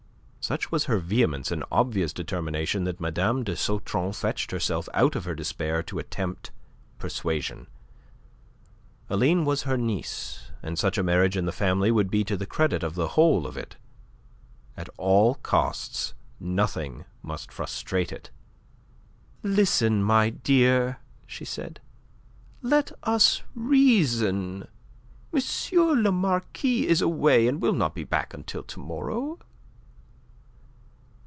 [0.43, 3.43] Such was her vehemence and obvious determination that Mme.
[3.43, 6.49] de Sautron fetched herself out of her despair to attempt
[6.97, 7.67] persuasion.
[9.07, 12.47] Aline was her niece, and such a marriage in the family would be to the
[12.47, 13.77] credit of the whole of it.
[14.75, 18.31] At all costs nothing must frustrate it.
[19.43, 21.79] "Listen, my dear," she said.
[22.63, 24.67] "Let us reason.
[25.33, 25.43] M.
[26.01, 29.37] le Marquis is away and will not be back until to morrow."